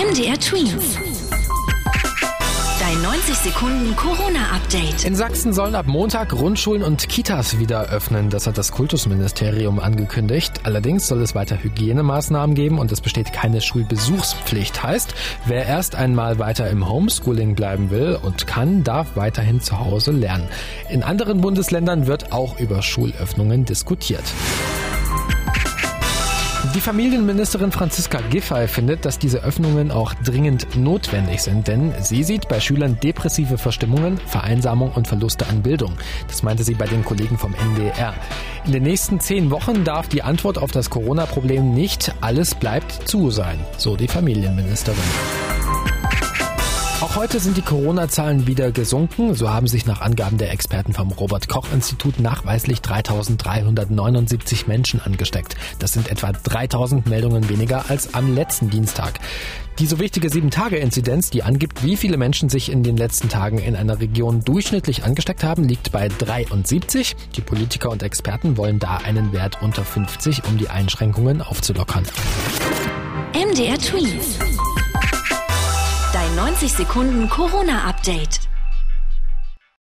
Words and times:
MDR 0.00 0.40
Twins. 0.40 0.96
Dein 2.80 3.02
90 3.02 3.34
Sekunden 3.34 3.94
Corona-Update. 3.96 5.04
In 5.04 5.14
Sachsen 5.14 5.52
sollen 5.52 5.74
ab 5.74 5.86
Montag 5.88 6.30
Grundschulen 6.30 6.82
und 6.82 7.06
Kitas 7.10 7.58
wieder 7.58 7.90
öffnen. 7.90 8.30
Das 8.30 8.46
hat 8.46 8.56
das 8.56 8.72
Kultusministerium 8.72 9.78
angekündigt. 9.78 10.60
Allerdings 10.62 11.06
soll 11.06 11.20
es 11.20 11.34
weiter 11.34 11.62
Hygienemaßnahmen 11.62 12.54
geben 12.54 12.78
und 12.78 12.90
es 12.92 13.02
besteht 13.02 13.34
keine 13.34 13.60
Schulbesuchspflicht. 13.60 14.82
Heißt, 14.82 15.14
wer 15.44 15.66
erst 15.66 15.96
einmal 15.96 16.38
weiter 16.38 16.70
im 16.70 16.88
Homeschooling 16.88 17.54
bleiben 17.54 17.90
will 17.90 18.18
und 18.22 18.46
kann, 18.46 18.82
darf 18.82 19.16
weiterhin 19.16 19.60
zu 19.60 19.80
Hause 19.80 20.12
lernen. 20.12 20.48
In 20.88 21.02
anderen 21.02 21.42
Bundesländern 21.42 22.06
wird 22.06 22.32
auch 22.32 22.58
über 22.58 22.80
Schulöffnungen 22.80 23.66
diskutiert. 23.66 24.24
Die 26.74 26.80
Familienministerin 26.80 27.72
Franziska 27.72 28.20
Giffey 28.28 28.68
findet, 28.68 29.06
dass 29.06 29.18
diese 29.18 29.42
Öffnungen 29.42 29.90
auch 29.90 30.12
dringend 30.12 30.76
notwendig 30.76 31.42
sind, 31.42 31.66
denn 31.66 31.92
sie 32.00 32.22
sieht 32.22 32.48
bei 32.48 32.60
Schülern 32.60 33.00
depressive 33.02 33.56
Verstimmungen, 33.56 34.18
Vereinsamung 34.26 34.92
und 34.92 35.08
Verluste 35.08 35.46
an 35.48 35.62
Bildung. 35.62 35.94
Das 36.28 36.42
meinte 36.42 36.62
sie 36.62 36.74
bei 36.74 36.86
den 36.86 37.02
Kollegen 37.02 37.38
vom 37.38 37.54
NDR. 37.54 38.14
In 38.66 38.72
den 38.72 38.82
nächsten 38.82 39.20
zehn 39.20 39.50
Wochen 39.50 39.84
darf 39.84 40.08
die 40.08 40.22
Antwort 40.22 40.58
auf 40.58 40.70
das 40.70 40.90
Corona-Problem 40.90 41.72
nicht 41.72 42.14
alles 42.20 42.54
bleibt 42.54 43.08
zu 43.08 43.30
sein, 43.30 43.58
so 43.78 43.96
die 43.96 44.08
Familienministerin. 44.08 45.00
Auch 47.00 47.16
heute 47.16 47.40
sind 47.40 47.56
die 47.56 47.62
Corona-Zahlen 47.62 48.46
wieder 48.46 48.72
gesunken. 48.72 49.34
So 49.34 49.48
haben 49.48 49.66
sich 49.66 49.86
nach 49.86 50.02
Angaben 50.02 50.36
der 50.36 50.52
Experten 50.52 50.92
vom 50.92 51.10
Robert-Koch-Institut 51.10 52.20
nachweislich 52.20 52.82
3379 52.82 54.66
Menschen 54.66 55.00
angesteckt. 55.00 55.56
Das 55.78 55.94
sind 55.94 56.10
etwa 56.10 56.32
3000 56.32 57.06
Meldungen 57.08 57.48
weniger 57.48 57.88
als 57.88 58.12
am 58.12 58.34
letzten 58.34 58.68
Dienstag. 58.68 59.18
Die 59.78 59.86
so 59.86 59.98
wichtige 59.98 60.28
7-Tage-Inzidenz, 60.28 61.30
die 61.30 61.42
angibt, 61.42 61.82
wie 61.82 61.96
viele 61.96 62.18
Menschen 62.18 62.50
sich 62.50 62.70
in 62.70 62.82
den 62.82 62.98
letzten 62.98 63.30
Tagen 63.30 63.56
in 63.56 63.76
einer 63.76 63.98
Region 63.98 64.44
durchschnittlich 64.44 65.02
angesteckt 65.02 65.42
haben, 65.42 65.64
liegt 65.64 65.92
bei 65.92 66.08
73. 66.08 67.16
Die 67.34 67.40
Politiker 67.40 67.88
und 67.88 68.02
Experten 68.02 68.58
wollen 68.58 68.78
da 68.78 68.98
einen 68.98 69.32
Wert 69.32 69.62
unter 69.62 69.86
50, 69.86 70.44
um 70.44 70.58
die 70.58 70.68
Einschränkungen 70.68 71.40
aufzulockern. 71.40 72.04
MDR 73.32 73.78
Twins. 73.78 74.49
Dein 76.40 76.54
90 76.54 76.72
Sekunden 76.72 77.28
Corona-Update. 77.28 78.49